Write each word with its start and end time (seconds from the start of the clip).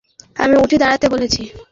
আমি 0.35 0.55
উঠে 0.57 0.77
দাঁড়াতে 0.79 1.05
বলেছি! 1.09 1.41